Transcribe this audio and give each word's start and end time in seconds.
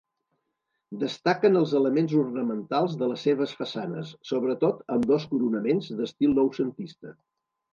Destaquen 1.01 1.59
els 1.59 1.75
elements 1.79 2.15
ornamentals 2.21 2.95
de 3.01 3.11
les 3.11 3.27
seves 3.27 3.53
façanes, 3.59 4.15
sobretot 4.33 4.83
ambdós 4.97 5.29
coronaments, 5.35 5.93
d'estil 6.01 6.35
noucentista. 6.41 7.15